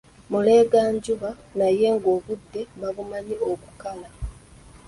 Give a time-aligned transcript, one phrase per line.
[0.31, 4.09] Mulenganjuba naye ng'obudde babumanyi okukala.